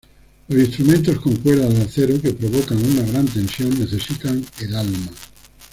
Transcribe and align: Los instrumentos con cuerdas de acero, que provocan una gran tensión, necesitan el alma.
Los 0.47 0.57
instrumentos 0.63 1.19
con 1.19 1.35
cuerdas 1.35 1.75
de 1.75 1.81
acero, 1.83 2.19
que 2.19 2.33
provocan 2.33 2.83
una 2.89 3.03
gran 3.05 3.27
tensión, 3.27 3.69
necesitan 3.77 4.43
el 4.59 4.75
alma. 4.75 5.11